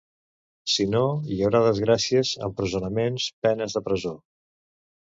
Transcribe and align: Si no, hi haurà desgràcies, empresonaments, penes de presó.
Si 0.75 0.87
no, 0.93 1.01
hi 1.35 1.37
haurà 1.47 1.61
desgràcies, 1.67 2.33
empresonaments, 2.51 3.31
penes 3.49 3.79
de 3.79 3.89
presó. 3.91 4.21